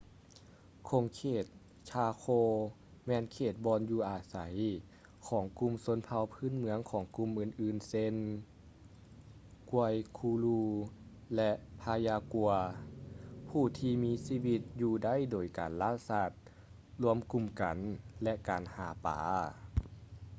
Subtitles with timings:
[0.89, 1.45] ຂົງເຂດ
[1.89, 2.39] chaco
[3.05, 4.35] ແມ່ນເຂດບ່ອນຢູ່ອາໄສ
[5.27, 6.79] ຂອງກຸ່ມຊົນເຜົ່າພື້ນເມືອງ
[7.15, 8.15] ກຸ່ມອື່ນໆເຊັ່ນ:
[9.71, 10.61] guaycurú
[11.35, 11.51] ແລະ
[11.81, 12.59] payaguá
[13.49, 16.29] ຜູ້ທີ່ມີຊີວິດຢູ່ໄດ້ໂດຍການລ່າສັດ
[17.01, 17.77] ລວມກຸ່ມກັນ
[18.23, 19.19] ແລະ ການຫາປາ